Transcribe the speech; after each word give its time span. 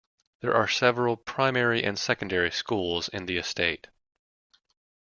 There 0.39 0.55
are 0.55 0.67
several 0.67 1.15
primary 1.15 1.83
and 1.83 1.95
secondary 1.95 2.49
schools 2.49 3.07
in 3.07 3.27
the 3.27 3.37
estate. 3.37 3.85